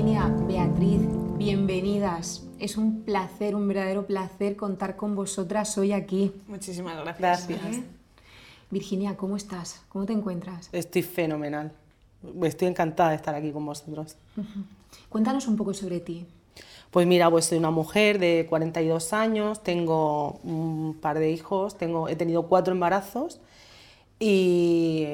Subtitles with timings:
[0.00, 1.02] Virginia, Beatriz,
[1.36, 2.46] bienvenidas.
[2.58, 6.32] Es un placer, un verdadero placer contar con vosotras hoy aquí.
[6.48, 7.46] Muchísimas gracias.
[7.46, 7.76] Gracias.
[7.76, 7.84] ¿Eh?
[8.70, 9.82] Virginia, ¿cómo estás?
[9.90, 10.70] ¿Cómo te encuentras?
[10.72, 11.72] Estoy fenomenal.
[12.44, 14.16] Estoy encantada de estar aquí con vosotros.
[15.10, 16.24] Cuéntanos un poco sobre ti.
[16.90, 22.08] Pues mira, pues soy una mujer de 42 años, tengo un par de hijos, tengo,
[22.08, 23.38] he tenido cuatro embarazos
[24.18, 25.04] y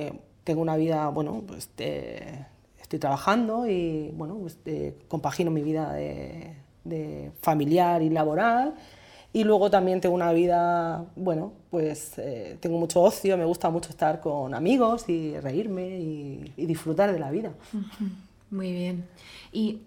[0.44, 2.46] tengo una vida, bueno, pues eh,
[2.86, 6.54] estoy trabajando y bueno, pues, eh, compagino mi vida de,
[6.84, 8.74] de familiar y laboral.
[9.32, 13.90] Y luego también tengo una vida, bueno, pues eh, tengo mucho ocio, me gusta mucho
[13.90, 17.52] estar con amigos y reírme y, y disfrutar de la vida.
[18.50, 19.04] Muy bien.
[19.52, 19.80] Y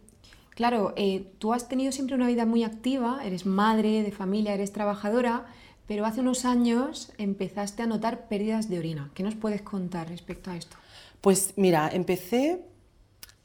[0.49, 4.71] claro, eh, tú has tenido siempre una vida muy activa, eres madre de familia, eres
[4.71, 5.45] trabajadora,
[5.87, 9.09] pero hace unos años empezaste a notar pérdidas de orina.
[9.15, 10.75] ¿Qué nos puedes contar respecto a esto?
[11.21, 12.61] Pues mira, empecé,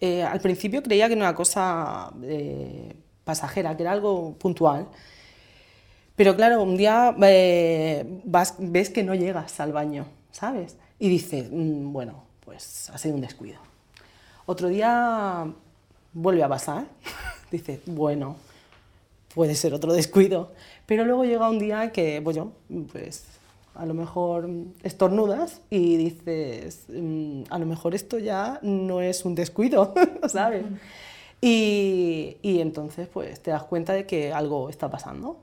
[0.00, 4.88] eh, al principio creía que era una cosa eh, pasajera, que era algo puntual.
[6.16, 8.20] Pero claro, un día eh,
[8.58, 10.76] ves que no llegas al baño, ¿sabes?
[10.98, 13.58] Y dices, "Mm, bueno, pues ha sido un descuido.
[14.46, 15.46] Otro día
[16.12, 16.86] vuelve a pasar,
[17.50, 18.36] dices, bueno,
[19.34, 20.52] puede ser otro descuido.
[20.86, 22.52] Pero luego llega un día que, pues yo,
[22.92, 23.24] pues
[23.74, 24.48] a lo mejor
[24.82, 29.94] estornudas y dices, "Mm, a lo mejor esto ya no es un descuido,
[30.28, 30.64] ¿sabes?
[31.40, 35.38] Y, y entonces pues te das cuenta de que algo está pasando.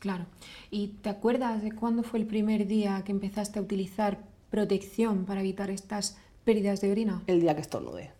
[0.00, 0.26] Claro.
[0.70, 4.18] ¿Y te acuerdas de cuándo fue el primer día que empezaste a utilizar
[4.50, 7.22] protección para evitar estas pérdidas de orina?
[7.28, 8.10] el día que estornudé.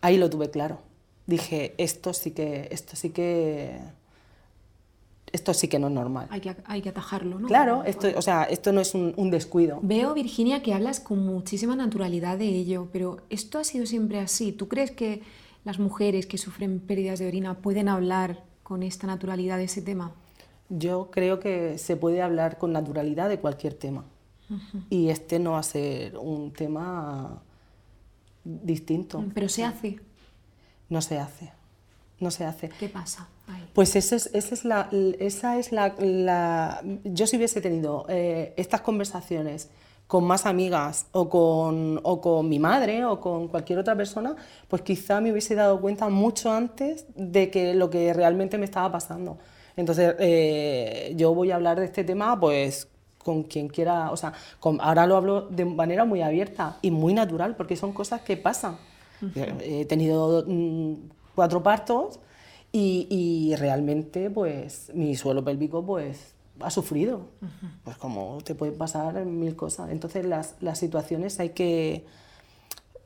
[0.00, 0.78] Ahí lo tuve claro.
[1.26, 3.78] Dije, esto sí que, esto sí que,
[5.34, 6.28] esto sí que no es normal.
[6.30, 7.48] Hay que, hay que atajarlo, ¿no?
[7.48, 9.80] Claro, esto, o sea, esto no es un, un descuido.
[9.82, 14.52] Veo, Virginia, que hablas con muchísima naturalidad de ello, pero ¿esto ha sido siempre así?
[14.52, 15.22] ¿Tú crees que
[15.64, 20.12] las mujeres que sufren pérdidas de orina pueden hablar con esta naturalidad de ese tema?
[20.68, 24.04] Yo creo que se puede hablar con naturalidad de cualquier tema.
[24.88, 27.42] Y este no va a ser un tema
[28.44, 29.24] distinto.
[29.34, 29.98] Pero se hace.
[30.88, 31.52] No se hace.
[32.20, 32.68] No se hace.
[32.78, 33.28] ¿Qué pasa?
[33.48, 33.68] ahí?
[33.72, 34.88] Pues esa es, esa es la,
[35.18, 39.68] esa es la, la- Yo si hubiese tenido eh, estas conversaciones
[40.06, 44.36] con más amigas o con, o con mi madre o con cualquier otra persona,
[44.68, 48.92] pues quizá me hubiese dado cuenta mucho antes de que lo que realmente me estaba
[48.92, 49.38] pasando.
[49.76, 52.86] Entonces, eh, yo voy a hablar de este tema pues
[53.18, 57.14] con quien quiera, o sea, con- ahora lo hablo de manera muy abierta y muy
[57.14, 58.76] natural, porque son cosas que pasan.
[59.62, 60.94] He tenido mm,
[61.34, 62.20] cuatro partos
[62.72, 67.22] y, y realmente pues mi suelo pélvico pues ha sufrido.
[67.84, 69.90] Pues como te pueden pasar mil cosas.
[69.90, 72.06] Entonces las, las situaciones hay que,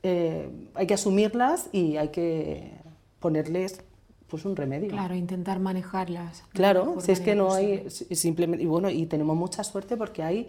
[0.03, 2.73] eh, hay que asumirlas y hay que
[3.19, 3.81] ponerles
[4.27, 4.89] pues un remedio.
[4.89, 6.43] Claro, intentar manejarlas.
[6.53, 10.21] Claro, si es que no hay, si- simplemente, y bueno, y tenemos mucha suerte porque
[10.21, 10.47] hay,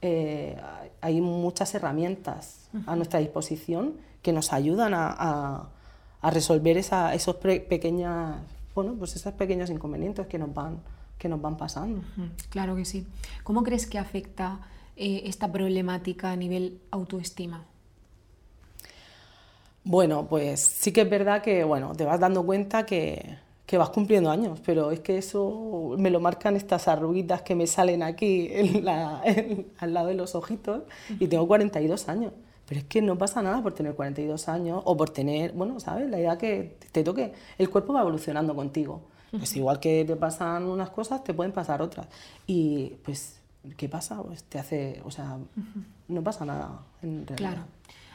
[0.00, 0.56] eh,
[1.02, 5.68] hay muchas herramientas a nuestra disposición que nos ayudan a, a-
[6.20, 8.36] a resolver esa, esos pre- pequeñas,
[8.74, 10.78] bueno, pues esos pequeños inconvenientes que nos van,
[11.18, 12.02] que nos van pasando.
[12.50, 13.06] Claro que sí.
[13.44, 14.60] ¿Cómo crees que afecta
[14.96, 17.64] eh, esta problemática a nivel autoestima?
[19.84, 23.88] Bueno, pues sí que es verdad que, bueno, te vas dando cuenta que, que vas
[23.90, 28.48] cumpliendo años, pero es que eso me lo marcan estas arruguitas que me salen aquí
[28.50, 30.82] en la- en- al lado de los ojitos
[31.18, 32.32] y tengo 42 años.
[32.68, 36.10] Pero es que no pasa nada por tener 42 años o por tener, bueno, ¿sabes?
[36.10, 39.00] La idea que te toque, el cuerpo va evolucionando contigo.
[39.30, 42.08] Pues igual que te pasan unas cosas, te pueden pasar otras.
[42.46, 43.40] Y pues,
[43.76, 44.22] ¿qué pasa?
[44.22, 45.38] Pues te hace, o sea,
[46.08, 47.52] no pasa nada en realidad.
[47.52, 47.62] Claro.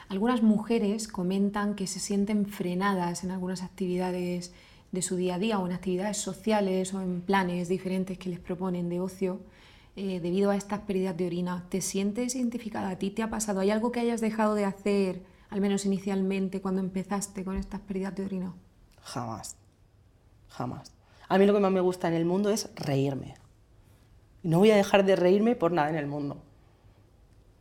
[0.08, 4.52] Algunas mujeres comentan que se sienten frenadas en algunas actividades
[4.92, 8.38] de su día a día o en actividades sociales o en planes diferentes que les
[8.38, 9.40] proponen de ocio
[9.96, 11.66] eh, debido a estas pérdidas de orina.
[11.68, 12.90] ¿Te sientes identificada?
[12.90, 13.60] ¿A ti te ha pasado?
[13.60, 18.14] ¿Hay algo que hayas dejado de hacer, al menos inicialmente, cuando empezaste con estas pérdidas
[18.16, 18.54] de orina?
[19.02, 19.56] Jamás.
[20.48, 20.92] Jamás.
[21.28, 23.34] A mí lo que más me gusta en el mundo es reírme.
[24.42, 26.38] Y no voy a dejar de reírme por nada en el mundo.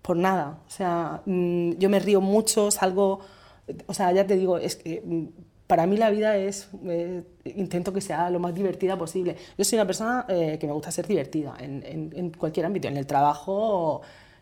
[0.02, 0.60] Por nada.
[0.68, 3.20] O sea, mm, yo me río mucho, salgo.
[3.86, 5.28] O sea, ya te digo, es que mm,
[5.74, 6.70] para mí la vida es.
[6.86, 7.24] eh,
[7.56, 9.36] intento que sea lo más divertida posible.
[9.58, 12.88] Yo soy una persona eh, que me gusta ser divertida en, en- en cualquier ámbito.
[12.88, 14.02] En el trabajo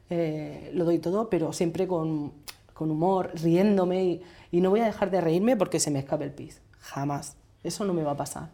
[0.10, 2.34] eh, lo doy todo, pero siempre con,
[2.74, 4.04] con humor, riéndome.
[4.04, 6.60] Y, y no voy a dejar de reírme porque se me escape el pis.
[6.82, 7.38] Jamás.
[7.64, 8.50] Eso no me va a pasar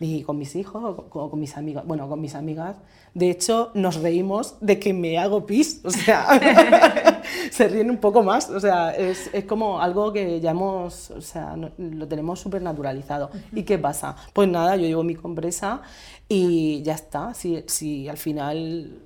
[0.00, 1.84] ni con mis hijos o con, con mis amigas.
[1.86, 2.76] Bueno, con mis amigas.
[3.14, 5.80] De hecho, nos reímos de que me hago pis.
[5.84, 6.26] O sea,
[7.50, 8.48] se ríen un poco más.
[8.50, 12.62] O sea, es, es como algo que ya hemos, o sea, no- lo tenemos súper
[12.62, 13.30] naturalizado.
[13.52, 14.14] ¿Y qué pasa?
[14.32, 15.82] Pues nada, yo llevo mi compresa
[16.28, 17.34] y ya está.
[17.34, 18.98] Si, si al final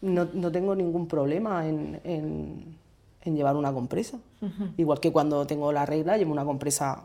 [0.00, 2.76] no, no tengo ningún problema en, en-
[3.22, 4.18] en llevar una compresa.
[4.76, 7.02] Igual que cuando tengo la regla, llevo una compresa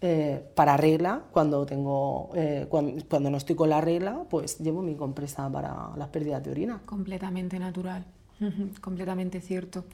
[0.00, 1.22] eh, para regla.
[1.32, 5.90] Cuando, tengo, eh, cuan- cuando, no estoy con la regla, pues llevo mi compresa para
[5.96, 6.80] las pérdidas de orina.
[6.84, 8.04] Completamente natural,
[8.80, 9.84] completamente cierto.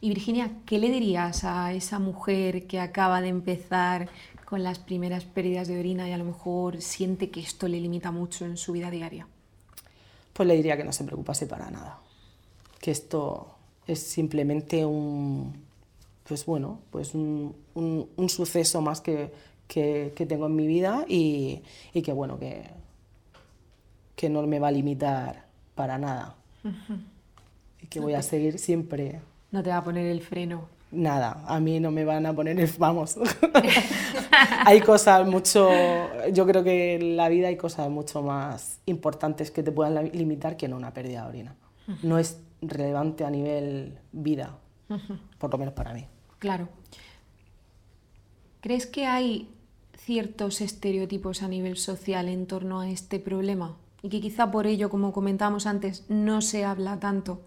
[0.00, 4.08] Y Virginia, ¿qué le dirías a esa mujer que acaba de empezar
[4.44, 8.10] con las primeras pérdidas de orina y a lo mejor siente que esto le limita
[8.12, 9.26] mucho en su vida diaria?
[10.32, 11.98] Pues le diría que no se preocupase para nada.
[12.80, 13.54] Que esto
[13.86, 15.52] es simplemente un,
[16.26, 19.32] pues bueno, pues un, un- un suceso más que,
[19.66, 21.62] que- que tengo en mi vida y,
[21.92, 22.70] y que bueno, que,
[24.16, 26.34] que no me va a limitar para nada.
[26.64, 26.68] Y
[27.88, 29.20] que voy a seguir siempre
[29.50, 30.68] No te va a poner el freno.
[30.90, 33.18] Nada, a mí no me van a poner el vamos.
[34.64, 35.68] hay cosas mucho,
[36.32, 40.56] yo creo que en la vida hay cosas mucho más importantes que te puedan limitar
[40.56, 41.56] que no una pérdida de orina.
[42.02, 44.58] No es relevante a nivel vida,
[45.38, 46.06] por lo menos para mí.
[46.38, 46.68] Claro.
[48.60, 49.48] ¿Crees que hay
[49.96, 53.76] ciertos estereotipos a nivel social en torno a este problema?
[54.02, 57.42] Y que quizá por ello, como comentábamos antes, no se habla tanto.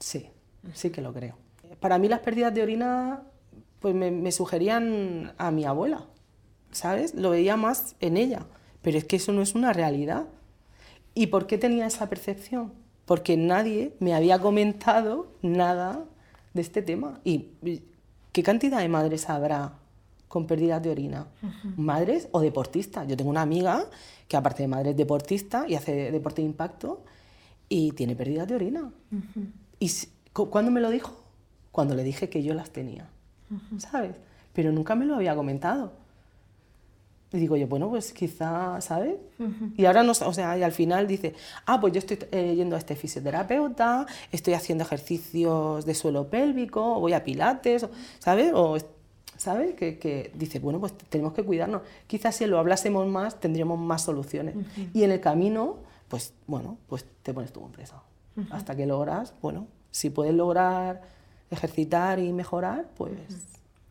[0.00, 0.28] Sí,
[0.74, 1.36] sí que lo creo.
[1.80, 3.22] Para mí las pérdidas de orina
[3.80, 6.06] pues me, me sugerían a mi abuela,
[6.72, 7.14] ¿sabes?
[7.14, 8.46] Lo veía más en ella,
[8.82, 10.26] pero es que eso no es una realidad.
[11.14, 12.72] ¿Y por qué tenía esa percepción?
[13.06, 16.04] Porque nadie me había comentado nada
[16.54, 17.20] de este tema.
[17.24, 17.50] ¿Y
[18.32, 19.74] qué cantidad de madres habrá
[20.26, 21.26] con pérdidas de orina?
[21.76, 23.06] ¿Madres o deportistas?
[23.08, 23.84] Yo tengo una amiga
[24.26, 27.02] que aparte de madre es deportista y hace deporte de impacto
[27.68, 28.90] y tiene pérdidas de orina.
[29.10, 29.50] ¿Y s-
[30.32, 31.12] cu- cuándo me lo dijo?
[31.72, 33.08] Cuando le dije que yo las tenía,
[33.78, 34.16] ¿sabes?
[34.52, 35.92] Pero nunca me lo había comentado.
[37.30, 39.16] Y digo yo, bueno, pues quizá, ¿sabes?
[39.76, 41.34] Y ahora no, o sea, y al final dice,
[41.66, 46.96] ah, pues yo estoy eh, yendo a este fisioterapeuta, estoy haciendo ejercicios de suelo pélvico,
[46.96, 47.86] o voy a pilates,
[48.18, 48.52] ¿sabes?
[48.54, 48.86] O, es-
[49.36, 49.74] ¿sabes?
[49.74, 51.82] Que, que dice, bueno, pues tenemos que cuidarnos.
[52.06, 54.54] Quizás si lo hablásemos más, tendríamos más soluciones.
[54.94, 55.76] Y en el camino,
[56.08, 57.60] pues, bueno, pues te pones tu
[58.50, 61.02] Hasta que logras, bueno, si puedes lograr
[61.50, 63.12] ejercitar y mejorar, pues...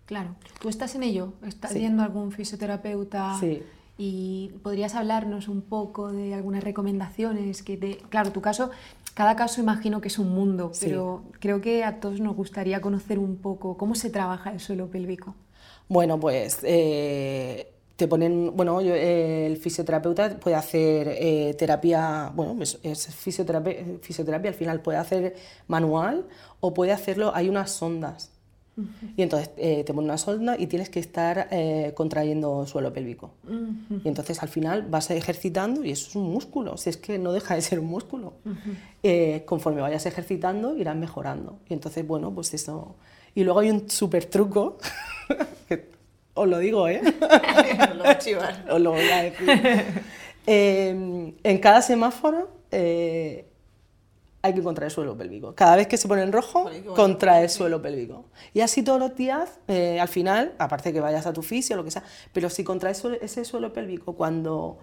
[0.05, 0.35] Claro.
[0.61, 1.33] ¿Tú estás en ello?
[1.45, 1.79] ¿Estás Sí.
[1.79, 3.35] yendo a algún fisioterapeuta?
[3.39, 3.61] Sí.
[3.97, 7.97] Y podrías hablarnos un poco de algunas recomendaciones que te...
[8.09, 8.69] Claro, tu caso,
[9.15, 10.85] cada caso imagino que es un mundo, Sí.
[10.85, 14.88] pero creo que a todos nos gustaría conocer un poco cómo se trabaja el suelo
[14.88, 15.35] pélvico.
[15.89, 22.79] Bueno, pues eh, te ponen, bueno, eh, el fisioterapeuta puede hacer eh, terapia, bueno, es,
[22.83, 25.35] es fisioterapia, fisioterapia, al final puede hacer
[25.67, 26.25] manual
[26.61, 28.31] o puede hacerlo, hay unas sondas.
[29.15, 33.31] Y entonces eh, te ponen una sonda y tienes que estar eh, contrayendo suelo pélvico.
[34.03, 37.33] Y entonces al final vas ejercitando y eso es un músculo, si es que no
[37.33, 38.33] deja de ser un músculo.
[39.01, 41.57] Eh, conforme vayas ejercitando irás mejorando.
[41.67, 42.95] Y entonces, bueno, pues eso.
[43.33, 44.77] Y luego hay un súper truco,
[45.67, 45.89] que
[46.38, 47.01] os lo digo, ¿eh?
[47.95, 48.66] Lo va a chivar.
[48.69, 49.48] os lo voy a decir.
[50.50, 53.45] Eh, en cada semáforo eh,
[54.42, 55.54] hay que contraer suelo pélvico.
[55.54, 58.25] Cada vez que se pone en rojo, contrae el suelo pélvico.
[58.54, 61.78] Y así todos los días, eh, al final, aparte que vayas a tu fisio o
[61.78, 64.78] lo que sea, pero si contraes ese suelo pélvico cuando,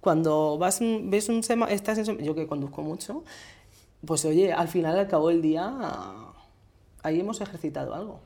[0.00, 3.22] cuando vas, ves un sema, estás en yo que conduzco mucho,
[4.04, 5.72] pues oye, al final, al cabo del día,
[7.06, 8.20] ahí hemos ejercitado algo.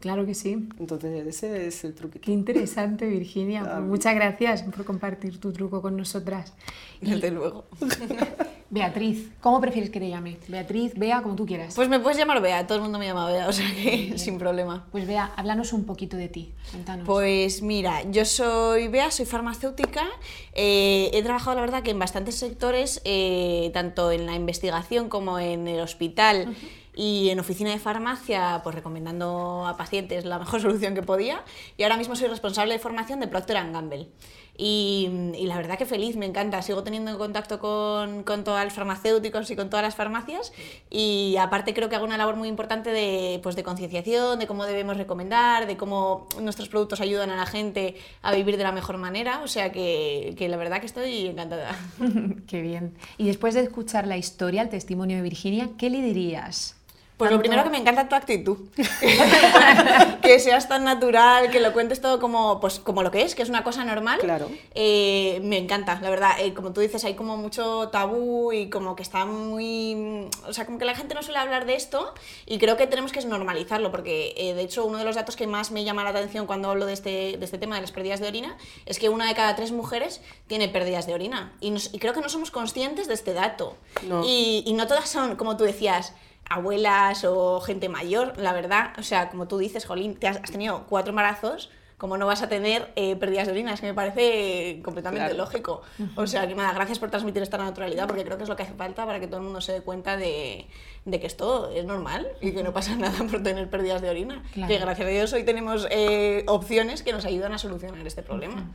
[0.00, 0.68] Claro que sí.
[0.78, 2.24] Entonces, ese es el truquito.
[2.24, 3.62] Qué interesante, Virginia.
[3.62, 6.54] Pues muchas gracias por compartir tu truco con nosotras.
[7.00, 7.66] Desde luego.
[8.70, 10.36] Beatriz, ¿cómo prefieres que te llame?
[10.48, 11.74] Beatriz, Bea, como tú quieras.
[11.76, 14.38] Pues me puedes llamar Bea, todo el mundo me llama Bea, o sea que sin
[14.38, 14.86] problema.
[14.90, 16.52] Pues Bea, háblanos un poquito de ti.
[16.72, 17.06] Cuéntanos.
[17.06, 20.06] Pues mira, yo soy Bea, soy farmacéutica.
[20.54, 25.38] eh, he trabajado, la verdad, que en bastantes sectores, eh, tanto en la investigación como
[25.38, 26.56] en el hospital
[26.96, 31.42] y en oficina de farmacia, pues recomendando a pacientes la mejor solución que podía.
[31.76, 34.08] Y ahora mismo soy responsable de formación de Procter Gamble.
[34.56, 36.62] Y, y la verdad que feliz, me encanta.
[36.62, 40.52] Sigo teniendo en contacto con, con todos los farmacéuticos y con todas las farmacias.
[40.90, 44.64] Y aparte creo que hago una labor muy importante de, pues, de concienciación, de cómo
[44.64, 48.98] debemos recomendar, de cómo nuestros productos ayudan a la gente a vivir de la mejor
[48.98, 49.40] manera.
[49.42, 51.76] O sea que, que la verdad que estoy encantada.
[52.46, 52.94] Qué bien.
[53.18, 56.76] Y después de escuchar la historia, el testimonio de Virginia, ¿qué le dirías
[57.16, 58.58] Pues lo primero que me encanta tu actitud.
[60.22, 63.42] que seas tan natural, que lo cuentes todo como, pues, como lo que es, que
[63.42, 64.18] es una cosa normal.
[64.18, 64.50] Claro.
[64.74, 66.32] Eh, me encanta, la verdad.
[66.40, 70.28] Eh, como tú dices, hay como mucho tabú y como que está muy...
[70.48, 72.14] O sea, como que la gente no suele hablar de esto
[72.46, 75.46] y creo que tenemos que normalizarlo porque, eh, de hecho, uno de los datos que
[75.46, 78.20] más me llama la atención cuando hablo de este, de este tema de las pérdidas
[78.20, 78.56] de orina
[78.86, 81.52] es que una de cada tres mujeres tiene pérdidas de orina.
[81.60, 83.76] Y, nos- y creo que no somos conscientes de este dato.
[84.02, 84.24] No.
[84.24, 86.12] Y, y no todas son, como tú decías,
[86.50, 88.92] abuelas o gente mayor, la verdad.
[88.98, 92.42] O sea, como tú dices, Jolín, te has, has tenido cuatro embarazos, como no vas
[92.42, 93.72] a tener eh, pérdidas de orina?
[93.72, 95.38] Es que me parece completamente Claro.
[95.44, 95.82] lógico.
[96.16, 98.64] O sea, que nada, gracias por transmitir esta naturalidad, porque creo que es lo que
[98.64, 100.66] hace falta para que todo el mundo se dé cuenta de,
[101.04, 104.42] de que esto es normal y que no pasa nada por tener pérdidas de orina.
[104.52, 104.68] Claro.
[104.72, 108.70] Que gracias a Dios hoy tenemos eh, opciones que nos ayudan a solucionar este problema.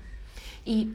[0.66, 0.94] Y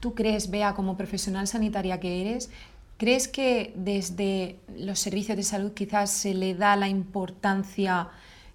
[0.00, 2.50] tú crees, Bea, como profesional sanitaria que eres,
[2.98, 8.08] ¿crees que desde los servicios de salud quizás se le da la importancia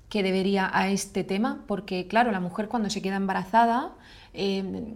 [0.09, 1.63] que debería a este tema?
[1.65, 3.93] Porque, claro, la mujer cuando se queda embarazada
[4.33, 4.93] eh,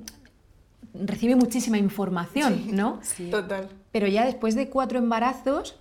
[0.93, 2.99] recibe muchísima información, ¿no?
[3.31, 3.69] Total.
[3.91, 5.79] Pero ya después de cuatro embarazos,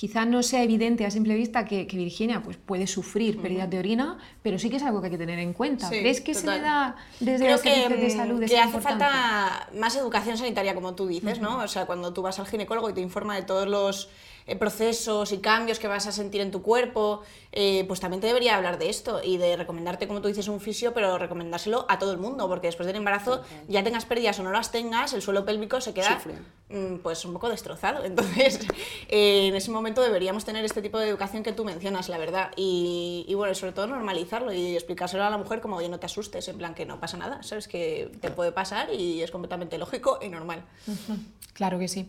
[0.00, 3.78] quizá no sea evidente a simple vista que, que Virginia pues, puede sufrir pérdidas de
[3.78, 5.90] orina, pero sí que es algo que hay que tener en cuenta.
[5.90, 9.68] Sí, ¿Crees que se le da desde Creo los que, de salud que hace falta
[9.78, 11.58] más educación sanitaria, como tú dices, ¿no?
[11.58, 14.08] O sea, cuando tú vas al ginecólogo y te informa de todos los
[14.46, 18.26] eh, procesos y cambios que vas a sentir en tu cuerpo, eh, pues también te
[18.26, 21.98] debería hablar de esto y de recomendarte, como tú dices, un fisio, pero recomendárselo a
[21.98, 25.22] todo el mundo, porque después del embarazo, ya tengas pérdidas o no las tengas, el
[25.22, 26.20] suelo pélvico se queda
[26.68, 28.04] mm, pues un poco destrozado.
[28.10, 28.60] Entonces,
[29.08, 32.50] eh, en ese momento deberíamos tener este tipo de educación que tú mencionas, la verdad.
[32.56, 36.06] Y, y bueno, sobre todo normalizarlo y explicárselo a la mujer como, oye, no te
[36.06, 39.78] asustes, en plan que no pasa nada, sabes que te puede pasar y es completamente
[39.78, 40.64] lógico y normal.
[41.52, 42.08] Claro que sí.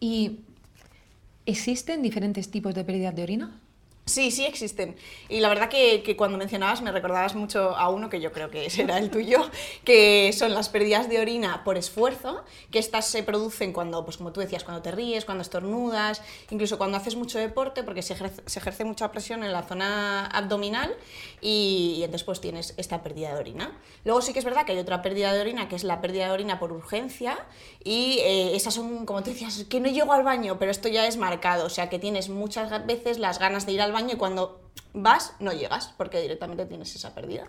[0.00, 0.40] ¿Y
[1.46, 3.60] existen diferentes tipos de pérdidas de orina?
[4.10, 4.96] Sí, sí existen.
[5.28, 8.50] Y la verdad que, que cuando mencionabas me recordabas mucho a uno que yo creo
[8.50, 9.48] que será el tuyo,
[9.84, 14.32] que son las pérdidas de orina por esfuerzo, que estas se producen cuando, pues como
[14.32, 18.42] tú decías, cuando te ríes, cuando estornudas, incluso cuando haces mucho deporte, porque se ejerce,
[18.46, 20.92] se ejerce mucha presión en la zona abdominal
[21.40, 23.78] y, y entonces pues tienes esta pérdida de orina.
[24.04, 26.26] Luego sí que es verdad que hay otra pérdida de orina, que es la pérdida
[26.26, 27.38] de orina por urgencia,
[27.84, 31.06] y eh, esas son, como tú decías, que no llego al baño, pero esto ya
[31.06, 34.16] es marcado, o sea que tienes muchas veces las ganas de ir al baño y
[34.16, 34.60] cuando
[34.92, 37.48] vas no llegas, porque directamente tienes esa pérdida.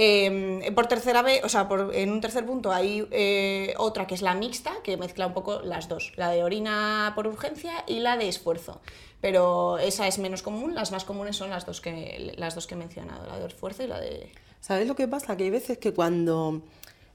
[0.00, 4.14] Eh, por tercera vez, o sea, por- en un tercer punto hay eh, otra que
[4.14, 7.98] es la mixta, que mezcla un poco las dos, la de orina por urgencia y
[7.98, 8.80] la de esfuerzo.
[9.20, 12.74] Pero esa es menos común, las más comunes son las dos que, las dos que
[12.74, 14.30] he mencionado, la de esfuerzo y la de...
[14.60, 15.36] ¿Sabes lo que pasa?
[15.36, 16.62] Que hay veces que cuando...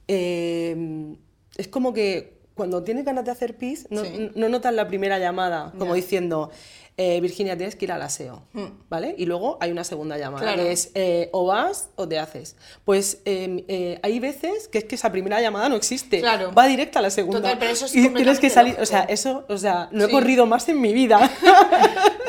[0.08, 1.16] eh,
[1.58, 4.32] es como que cuando tienes ganas de hacer pis, no, Sí.
[4.36, 6.52] no notas la primera llamada, como diciendo,
[6.98, 8.44] eh, Virginia, tienes que ir al aseo,
[8.90, 9.16] ¿vale?
[9.18, 10.64] Y luego hay una segunda llamada, Claro.
[10.64, 12.56] que es eh, o vas o te haces.
[12.86, 16.52] Pues eh, eh, hay veces que es que esa primera llamada no existe, Claro.
[16.54, 17.40] va directa a la segunda.
[17.42, 20.08] Total, pero eso es y tienes que salir, o sea, eso, o sea, no he
[20.08, 20.12] Sí.
[20.14, 21.30] corrido más en mi vida.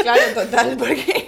[0.04, 1.23] Claro, total, porque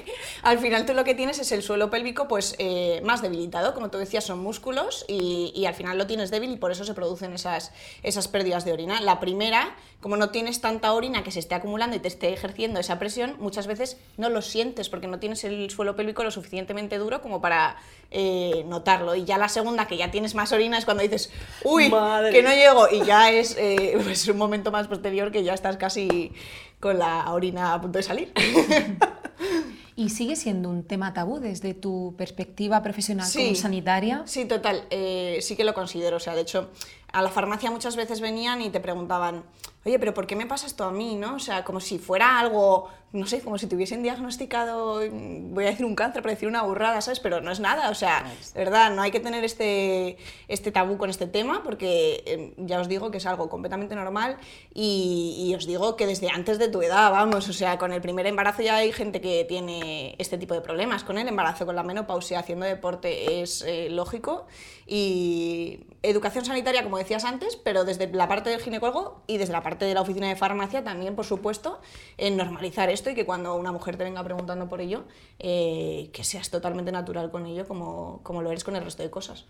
[0.46, 3.90] al final tú lo que tienes es el suelo pélvico pues eh, más debilitado, como
[3.90, 6.94] tú decías, son músculos y, y al final lo tienes débil y por eso se
[6.94, 7.72] producen esas,
[8.04, 9.00] esas pérdidas de orina.
[9.00, 12.78] La primera, como no tienes tanta orina que se esté acumulando y te esté ejerciendo
[12.78, 16.96] esa presión, muchas veces no lo sientes porque no tienes el suelo pélvico lo suficientemente
[16.98, 17.76] duro como para
[18.12, 19.16] eh, notarlo.
[19.16, 21.32] Y ya la segunda, que ya tienes más orina, es cuando dices,
[21.64, 22.30] uy, Madre.
[22.30, 25.76] que no llego y ya es eh, pues un momento más posterior que ya estás
[25.76, 26.30] casi
[26.78, 28.32] con la orina a punto de salir.
[29.98, 34.22] ¿Y sigue siendo un tema tabú desde tu perspectiva profesional como sanitaria?
[34.26, 36.18] Sí, total, eh, sí que lo considero.
[36.18, 36.70] O sea, de hecho,
[37.12, 39.44] a la farmacia muchas veces venían y te preguntaban,
[39.84, 41.14] oye, pero ¿por qué me pasa esto a mí?
[41.14, 41.36] ¿no?
[41.36, 45.64] O sea, como si fuera algo, no sé, como si te hubiesen diagnosticado, mm, voy
[45.64, 47.20] a decir un cáncer, para decir una burrada, ¿sabes?
[47.20, 50.98] Pero no es nada, o sea, de verdad, no hay que tener este, este tabú
[50.98, 54.36] con este tema, porque eh, ya os digo que es algo completamente normal
[54.74, 58.00] y, y os digo que desde antes de tu edad, vamos, o sea, con el
[58.00, 61.76] primer embarazo ya hay gente que tiene este tipo de problemas, con el embarazo, con
[61.76, 64.46] la menopausia, haciendo deporte es eh, lógico
[64.86, 69.62] y educación sanitaria, como decías antes, pero desde la parte del ginecólogo y desde la
[69.62, 71.80] parte de la oficina de farmacia también, por supuesto,
[72.18, 75.04] en normalizar esto y que cuando una mujer te venga preguntando por ello,
[75.40, 79.10] eh, que seas totalmente natural con ello como, como lo eres con el resto de
[79.10, 79.46] cosas.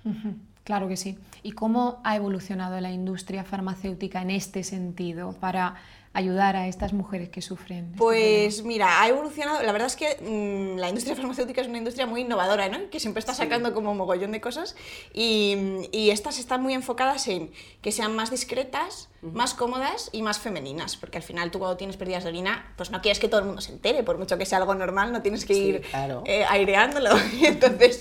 [0.64, 1.18] Claro que sí.
[1.42, 5.76] ¿Y cómo ha evolucionado la industria farmacéutica en este sentido para
[6.16, 7.84] ayudar a estas mujeres que sufren?
[7.86, 9.62] este Pues mira, ha evolucionado.
[9.62, 12.90] La verdad es que mm, la industria farmacéutica es una industria muy innovadora, ¿no?
[12.90, 14.76] Que siempre está sacando como un mogollón de cosas.
[15.12, 15.56] Y,
[15.92, 17.50] y estas están muy enfocadas en
[17.82, 20.96] que sean más discretas, más cómodas y más femeninas.
[20.96, 23.46] Porque al final tú cuando tienes pérdidas de orina, pues no quieres que todo el
[23.46, 26.22] mundo se entere, por mucho que sea algo normal, no tienes que Sí, ir claro.
[26.26, 27.10] eh, aireándolo.
[27.42, 28.00] Entonces,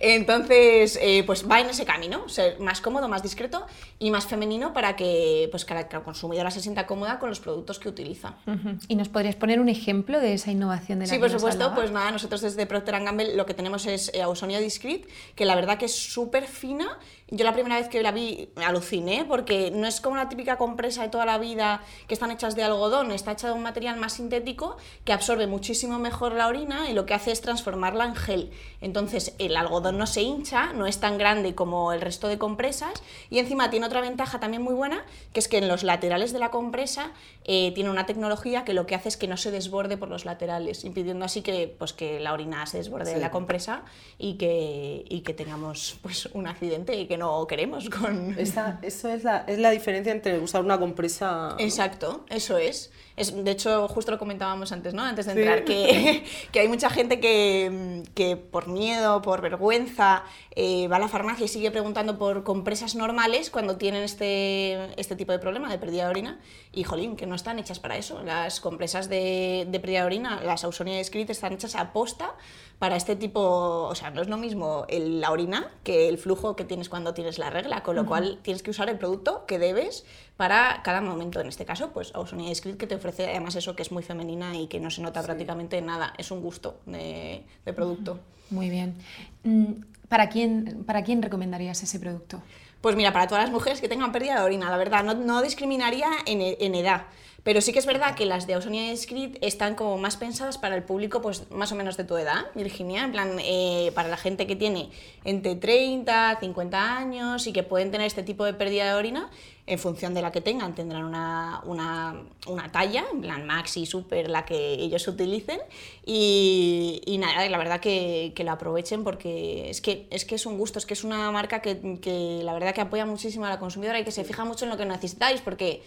[0.00, 3.66] entonces eh, pues va en ese camino, ser más cómodo, más discreto
[3.98, 7.51] y más femenino para que, pues, que la consumidora se sienta cómoda con los productos
[7.80, 8.36] que utiliza.
[8.46, 8.78] Ujú.
[8.88, 11.90] ¿Y nos podrías poner un ejemplo de esa innovación de la Sí, por supuesto, pues
[11.90, 15.78] nada, nosotros desde Procter Gamble lo que tenemos es eh, Ausonia Discreet, que la verdad
[15.78, 16.98] que es súper fina.
[17.28, 21.02] Yo la primera vez que la vi aluciné, porque no es como la típica compresa
[21.02, 24.14] de toda la vida que están hechas de algodón, está hecha de un material más
[24.14, 28.50] sintético que absorbe muchísimo mejor la orina y lo que hace es transformarla en gel.
[28.82, 33.02] Entonces el algodón no se hincha, no es tan grande como el resto de compresas
[33.30, 36.38] y encima tiene otra ventaja también muy buena, que es que en los laterales de
[36.38, 37.12] la compresa
[37.44, 40.24] eh, tiene una tecnología que lo que hace es que no se desborde por los
[40.24, 43.20] laterales, impidiendo así que, pues, que la orina se desborde de Sí.
[43.20, 43.82] la compresa
[44.18, 48.38] y que, y que tengamos pues, un accidente y que no queremos con...
[48.38, 51.56] Esa- eso es la, es la diferencia entre usar una compresa.
[51.58, 52.92] Exacto, eso es.
[53.16, 53.44] Es.
[53.44, 55.02] De hecho, justo lo comentábamos antes, ¿no?
[55.02, 55.38] Antes de Sí.
[55.38, 60.98] entrar, que, que hay mucha gente que, que por miedo, por vergüenza, eh, va a
[61.00, 65.70] la farmacia y sigue preguntando por compresas normales cuando tienen este, este tipo de problema
[65.70, 66.40] de pérdida de orina.
[66.72, 68.22] Y, jolín, que no están hechas para eso.
[68.22, 72.34] Las compresas de, de pérdida de orina, las Ausonia Discreet, están hechas a posta
[72.78, 76.56] para este tipo, o sea, no es lo mismo el- la orina que el flujo
[76.56, 79.60] que tienes cuando tienes la regla, con lo cual tienes que usar el producto que
[79.60, 80.04] debes
[80.42, 81.40] para cada momento.
[81.40, 84.56] En este caso, pues Ausonia Discreet que te ofrece además eso que es muy femenina
[84.56, 88.18] y que no se nota prácticamente nada, es un gusto de, de producto.
[88.50, 88.96] Muy bien.
[89.44, 92.42] Mm, ¿Para quién, ¿Para quién recomendarías ese producto?
[92.80, 95.42] Pues mira, para todas las mujeres que tengan pérdida de orina, la verdad, no, no
[95.42, 97.02] discriminaría en, en edad.
[97.44, 100.76] Pero sí que es verdad que las de Ausonia Discreet están como más pensadas para
[100.76, 104.16] el público, pues más o menos de tu edad, Virginia, en plan, eh, para la
[104.16, 104.90] gente que tiene
[105.24, 109.28] entre 30, 50 años y que pueden tener este tipo de pérdida de orina,
[109.66, 114.28] en función de la que tengan, tendrán una, una, una talla, en plan maxi, super,
[114.28, 115.60] la que ellos utilicen.
[116.04, 120.58] Y, nada, la verdad que, que lo aprovechen porque es que, es que es un
[120.58, 123.60] gusto, es que es una marca que, que la verdad que apoya muchísimo a la
[123.60, 125.82] consumidora y que se fija mucho en lo que necesitáis, porque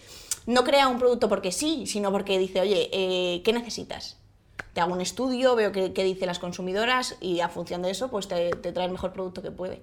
[0.46, 4.16] no crea un producto porque sí, sino porque dice, oye, eh, ¿qué necesitas?
[4.76, 8.28] Te hago un estudio, veo qué, dicen las consumidoras y a función de eso pues
[8.28, 9.80] te, te trae el mejor producto que puede.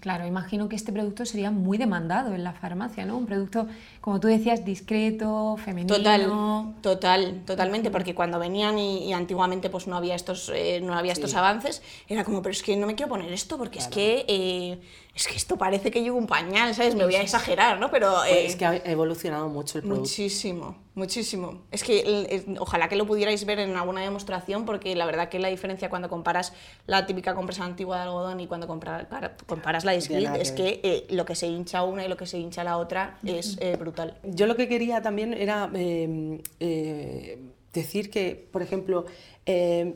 [0.00, 3.16] Claro, imagino que este producto sería muy demandado en la farmacia, ¿no?
[3.16, 3.68] Un producto,
[4.04, 5.96] como tú decías, discreto, femenino.
[5.96, 10.92] Total, total, totalmente, porque cuando venían y, y antiguamente pues no había estos, eh, no
[10.92, 11.36] había estos Sí.
[11.38, 14.78] avances, era como, pero es que no me quiero poner esto porque es que eh,
[15.14, 16.94] es que esto parece que llevo un pañal, ¿sabes?
[16.96, 17.90] Me voy a exagerar, ¿no?
[17.90, 20.00] Pero Pues eh, es que ha evolucionado mucho el producto.
[20.00, 21.62] muchísimo, muchísimo.
[21.70, 25.38] Es que el- ojalá que lo pudierais ver en alguna demostración, porque la verdad que
[25.38, 26.52] la diferencia cuando comparas
[26.86, 30.50] la típica compresa antigua de algodón y cuando compara- para- comparas la Discreet nada es
[30.50, 33.56] que eh, lo que se hincha una y lo que se hincha la otra es
[33.60, 33.76] eh,
[34.24, 37.38] Yo lo que quería también era eh, eh,
[37.72, 39.06] decir que, por ejemplo,
[39.46, 39.94] eh,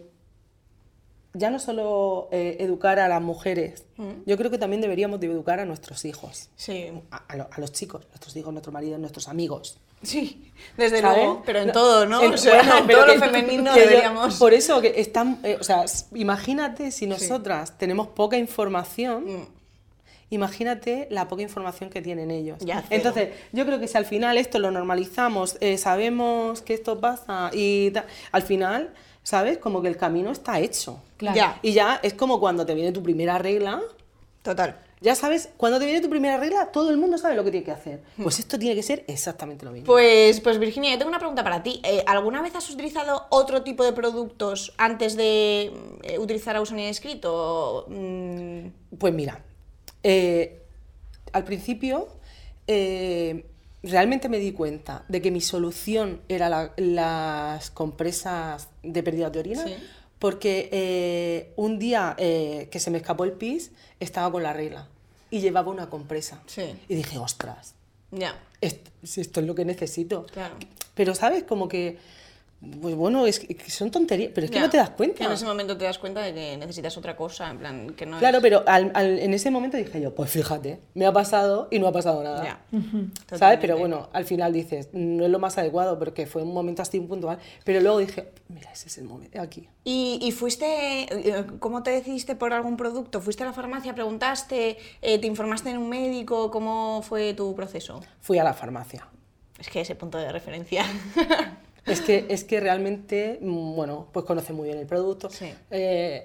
[1.34, 3.84] ya no solo eh, educar a las mujeres,
[4.26, 7.60] yo creo que también deberíamos de educar a nuestros hijos, Sí, a, a lo- a
[7.60, 9.78] los chicos, nuestros hijos, nuestros maridos, nuestros amigos.
[10.02, 11.24] Sí, desde ¿sabes?
[11.24, 12.22] luego, pero en todo, ¿no?
[12.22, 14.36] En- o sea, bueno, en pero todo lo femenino que yo- deberíamos...
[14.36, 15.84] por eso que están, eh, o sea,
[16.14, 19.46] imagínate si nosotras tenemos poca información, Mm.
[20.30, 22.58] Imagínate la poca información que tienen ellos.
[22.60, 22.84] Ya.
[22.90, 27.50] Entonces, yo creo que si al final esto lo normalizamos, eh, sabemos que esto pasa
[27.52, 28.90] y ta- al final,
[29.22, 29.58] ¿sabes?
[29.58, 31.00] Como que el camino está hecho.
[31.16, 31.36] Claro.
[31.36, 31.58] Ya.
[31.62, 33.80] Y ya es como cuando te viene tu primera regla,
[34.42, 34.76] Total.
[35.00, 37.64] ya sabes, cuando te viene tu primera regla, todo el mundo sabe lo que tiene
[37.64, 38.00] que hacer.
[38.22, 39.86] Pues esto tiene que ser exactamente lo mismo.
[39.86, 41.80] Pues, pues Virginia, yo tengo una pregunta para ti.
[41.84, 47.24] Eh, ¿Alguna vez has utilizado otro tipo de productos antes de eh, utilizar Ausonia Discreet
[47.26, 47.86] o...?
[47.88, 49.42] mm, Pues mira,
[50.08, 50.62] eh,
[51.32, 52.08] al principio
[52.66, 53.44] eh,
[53.82, 59.38] realmente me di cuenta de que mi solución era la- las compresas de pérdida de
[59.38, 59.74] orina, Sí.
[60.18, 64.88] porque eh, un día que se me escapó el pis, estaba con la regla
[65.30, 66.42] y llevaba una compresa.
[66.46, 66.74] Sí.
[66.88, 67.74] Y dije, ostras,
[68.10, 70.24] ya, esto, es lo que necesito.
[70.32, 70.56] claro.
[70.94, 71.44] Pero, ¿sabes?
[71.44, 71.98] Como que,
[72.80, 74.62] pues bueno, es que son tonterías, pero es que Ya.
[74.62, 75.24] no te das cuenta.
[75.24, 78.18] en ese momento te das cuenta de que necesitas otra cosa, en plan, que no
[78.18, 81.68] Claro, es- pero al- al- en ese momento dije yo, pues fíjate, me ha pasado
[81.70, 82.42] y no ha pasado nada.
[82.42, 82.60] Ya.
[82.72, 83.14] ¿Sabes?
[83.26, 83.60] Totalmente.
[83.60, 86.98] Pero bueno, al final dices, no es lo más adecuado porque fue un momento así
[86.98, 87.38] puntual.
[87.64, 89.68] Pero luego dije, mira, ese es el momento, aquí.
[89.84, 90.66] ¿Y, y fuiste,
[91.14, 93.20] eh, cómo te decidiste por algún producto?
[93.20, 96.50] ¿Fuiste a la farmacia, preguntaste, eh, te informaste en un médico?
[96.50, 98.00] ¿Cómo fue tu proceso?
[98.20, 99.06] Fui a la farmacia.
[99.60, 100.84] es que ese punto de referencia.
[101.88, 105.30] Es que, es que realmente, mm, bueno, pues conoce muy bien el producto.
[105.30, 105.52] Sí.
[105.70, 106.24] Eh,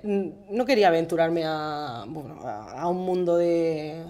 [0.50, 4.04] no quería aventurarme a, bueno, a un mundo de,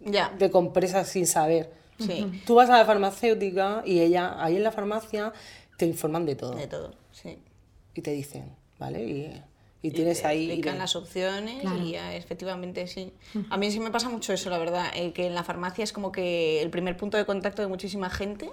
[0.00, 0.32] ya.
[0.38, 1.70] de compresas sin saber.
[1.98, 2.42] Sí.
[2.46, 5.32] Tú vas a la farmacéutica y ella, ahí en la farmacia,
[5.76, 6.54] te informan de todo.
[6.54, 7.38] De todo, sí.
[7.94, 9.04] Y te dicen, ¿vale?
[9.04, 9.42] Y,
[9.82, 10.44] y tienes ahí...
[10.44, 11.76] y explican las opciones Claro.
[11.78, 13.12] y ya, efectivamente sí.
[13.50, 15.92] A mí sí me pasa mucho eso, la verdad, eh, que en la farmacia es
[15.92, 18.50] como que el primer punto de contacto de muchísima gente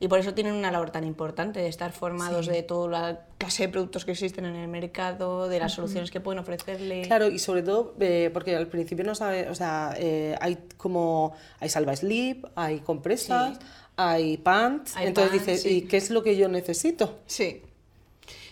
[0.00, 3.64] y por eso tienen una labor tan importante de estar formados de toda la clase
[3.64, 7.02] de productos que existen en el mercado, de las soluciones que pueden ofrecerle.
[7.02, 11.34] Claro, y sobre todo eh, porque al principio no sabes, o sea, eh, hay como,
[11.58, 13.58] hay salva sleep, hay compresas,
[13.96, 15.78] hay pants, Hay entonces pants, dices, sí.
[15.78, 17.18] ¿y qué es lo que yo necesito?
[17.26, 17.62] Sí.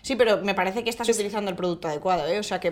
[0.06, 2.38] Sí, pero me parece que estás utilizando el producto adecuado, ¿eh?
[2.38, 2.70] O sea, que,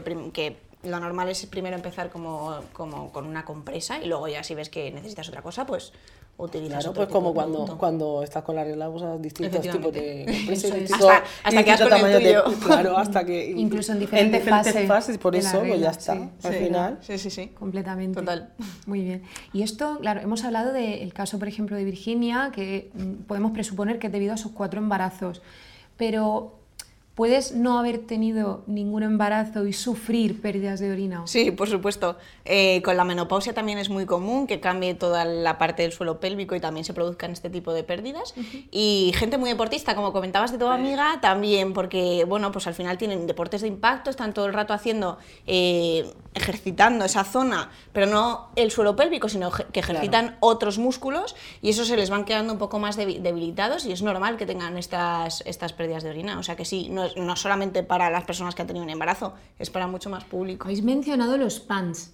[0.85, 4.69] lo normal es primero empezar como, como con una compresa y luego ya si ves
[4.69, 5.93] que necesitas otra cosa, pues
[6.37, 9.63] utilizas Claro, otro pues tipo como de cuando, cuando estás con la regla usas distintos
[9.63, 10.81] tipos de compresas, es.
[10.83, 11.09] distinto-
[11.43, 13.51] Hasta- que has con el tamaño de- claro, hasta que...
[13.57, 14.45] Incluso en diferentes
[14.87, 16.29] fases por de la eso, pues ya está, sí.
[16.45, 16.59] al Sí.
[16.61, 16.99] final.
[17.01, 17.49] Sí, sí, sí.
[17.49, 18.21] Completamente.
[18.21, 18.53] Total.
[18.87, 19.25] Muy bien.
[19.53, 23.99] Y esto, claro, hemos hablado del caso, por ejemplo, de Virginia, que mm, podemos presuponer
[23.99, 25.43] que es debido a sus cuatro embarazos,
[25.97, 26.61] pero
[27.15, 31.23] puedes no haber tenido ningún embarazo y sufrir pérdidas de orina.
[31.27, 32.17] Sí, por supuesto.
[32.45, 36.19] Eh, con la menopausia también es muy común que cambie toda la parte del suelo
[36.19, 38.35] pélvico y también se produzcan este tipo de pérdidas.
[38.73, 42.99] Y gente muy deportista, como comentabas de tu amiga, también, porque bueno, pues al final
[42.99, 48.49] tienen deportes de impacto, están todo el rato haciendo, eh, ejercitando esa zona, pero no
[48.57, 52.59] el suelo pélvico, sino que ejercitan otros músculos y eso se les van quedando un
[52.59, 56.41] poco más debi- debilitados y es normal que tengan estas, estas pérdidas de orina.
[56.41, 59.35] O sea que sí, no, no solamente para las personas que han tenido un embarazo,
[59.59, 60.65] es para mucho más público.
[60.65, 62.13] Habéis mencionado los pants.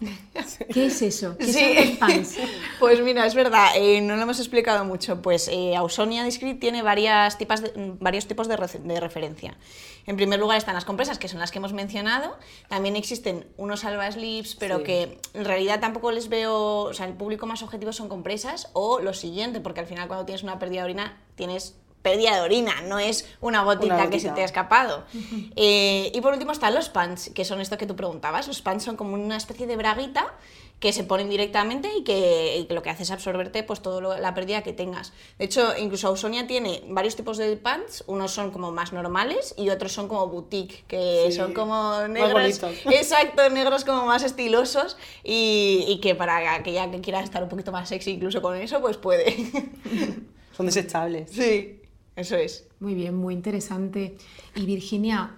[0.72, 1.36] ¿Qué es eso?
[1.36, 1.60] ¿Qué Sí.
[1.76, 2.36] son los pants?
[2.80, 5.20] Pues mira, es verdad, eh, no lo hemos explicado mucho.
[5.20, 9.58] Pues eh, Ausonia Discreet tiene varias tipas de- varios tipos de, referencia.
[10.06, 12.34] En primer lugar están las compresas, que son las que hemos mencionado.
[12.68, 14.84] También existen unos salva slips, pero Sí.
[14.84, 19.00] que en realidad tampoco les veo, o sea, el público más objetivo son compresas o
[19.00, 22.80] lo siguiente, porque al final cuando tienes una pérdida de orina tienes pérdida de orina,
[22.82, 25.04] no es una gotita, Una que se te ha escapado.
[25.56, 28.46] Eh, y por último están los pants, que son esto que tú preguntabas.
[28.46, 30.32] Los pants son como una especie de braguita
[30.80, 34.18] que se ponen directamente y que, y que lo que hace es absorberte pues toda
[34.18, 35.12] la pérdida que tengas.
[35.38, 39.68] De hecho, incluso Ausonia tiene varios tipos de pants, unos son como más normales y
[39.68, 42.62] otros son como boutique, que Sí, son como negros.
[42.86, 47.72] Exacto, negros como más estilosos y, y que para aquella que quiera estar un poquito
[47.72, 49.36] más sexy incluso con eso, pues puede.
[50.56, 51.30] Son desechables.
[51.30, 51.79] sí,
[52.20, 52.66] eso es.
[52.80, 54.16] Muy bien, muy interesante.
[54.54, 55.36] Y Virginia,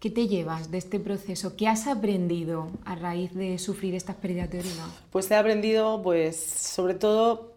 [0.00, 1.56] ¿qué te llevas de este proceso?
[1.56, 4.86] ¿Qué has aprendido a raíz de sufrir estas pérdidas de orina?
[5.10, 7.52] Pues he aprendido, pues, sobre todo,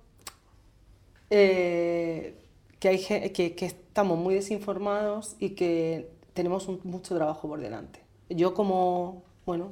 [1.29, 2.35] eh,
[2.79, 2.99] que, hay,
[3.33, 7.99] que, que estamos muy desinformados y que tenemos un- mucho trabajo por delante.
[8.29, 9.71] Yo como, bueno,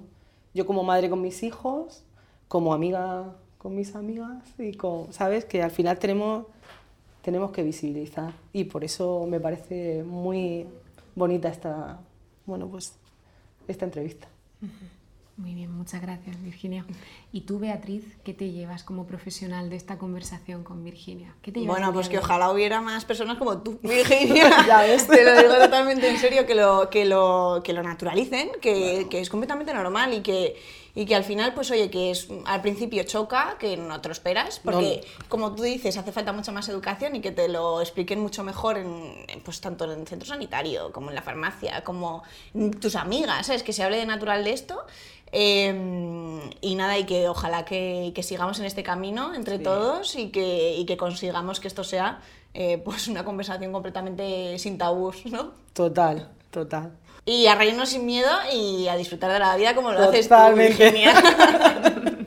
[0.53, 2.03] yo como madre con mis hijos,
[2.47, 5.45] como amiga con mis amigas y con, ¿sabes?
[5.45, 6.45] Que al final tenemos,
[7.27, 10.65] tenemos que visibilizar y por eso me parece muy
[11.13, 11.99] bonita esta,
[12.45, 12.95] bueno, pues,
[13.67, 14.29] esta entrevista.
[15.35, 16.85] Muy bien, muchas gracias, Virginia.
[17.31, 21.35] Y tú, Beatriz, ¿qué te llevas como profesional de esta conversación con Virginia?
[21.41, 24.65] ¿Qué te llevas Bueno, pues que ojalá hubiera más personas como tú, Virginia.
[24.65, 25.07] Ya ves.
[25.07, 29.19] Te lo digo totalmente en serio, que lo, que lo, que lo naturalicen, que, que
[29.19, 30.55] es completamente normal y que,
[30.95, 34.13] y que al final, pues oye, que es al principio choca, que no te lo
[34.13, 38.21] esperas, porque como tú dices, hace falta mucha más educación y que te lo expliquen
[38.21, 42.23] mucho mejor, en, pues tanto en el centro sanitario, como en la farmacia, como
[42.79, 43.63] tus amigas, ¿sabes?
[43.63, 44.85] Que se hable de natural de esto.
[45.31, 49.63] Eh, y nada, y que ojalá que, que sigamos en este camino entre Sí.
[49.63, 52.19] todos y que, y que consigamos que esto sea
[52.53, 55.51] eh, pues una conversación completamente sin tabús, ¿no?
[55.73, 56.91] Total, total.
[57.25, 60.35] Y a reírnos sin miedo y a disfrutar de la vida como lo haces tú,
[60.35, 60.83] Totalmente.
[60.91, 61.13] Virginia.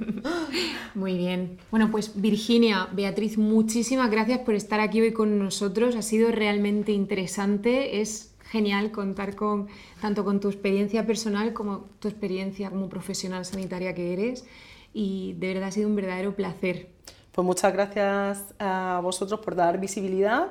[0.95, 1.59] Muy bien.
[1.71, 5.97] Bueno, pues Virginia, Beatriz, muchísimas gracias por estar aquí hoy con nosotros.
[5.97, 8.01] Ha sido realmente interesante.
[8.01, 9.69] Es genial contar con
[10.01, 14.45] tanto con tu experiencia personal como tu experiencia como profesional sanitaria que eres.
[14.93, 16.89] Y de verdad ha sido un verdadero placer.
[17.33, 20.49] Pues muchas gracias a vosotros por dar visibilidad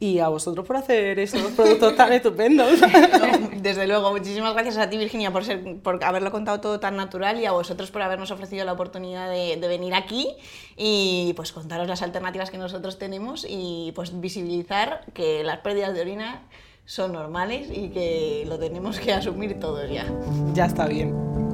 [0.00, 2.80] y a vosotros por hacer esos productos tan estupendos.
[3.60, 7.38] Desde luego, muchísimas gracias a ti, Virginia, por, ser, por haberlo contado todo tan natural
[7.38, 10.34] y a vosotros por habernos ofrecido la oportunidad de, de venir aquí
[10.74, 16.00] y pues contaros las alternativas que nosotros tenemos y pues visibilizar que las pérdidas de
[16.00, 16.42] orina
[16.86, 20.06] son normales y que lo tenemos que asumir todos ya.
[20.54, 21.51] ya está bien.